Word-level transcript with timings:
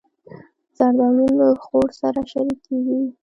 زردالو 0.77 1.25
له 1.39 1.47
خور 1.63 1.87
سره 2.01 2.19
شریکېږي. 2.31 2.99